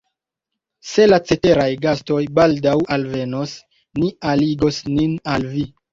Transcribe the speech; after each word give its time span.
Se 0.91 1.05
la 1.11 1.17
ceteraj 1.31 1.67
gastoj 1.83 2.19
baldaŭ 2.39 2.75
alvenos, 2.97 3.53
ni 4.01 4.11
aligos 4.33 4.81
nin 4.97 5.13
al 5.37 5.51
vi. 5.53 5.69